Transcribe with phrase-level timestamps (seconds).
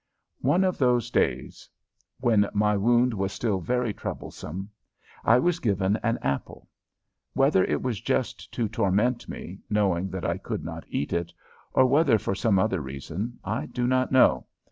[0.41, 1.69] One of those days,
[2.19, 4.71] while my wound was still very troublesome,
[5.23, 6.67] I was given an apple;
[7.33, 11.31] whether it was just to torment me, knowing that I could not eat it,
[11.73, 14.47] or whether for some other reason, I do not know.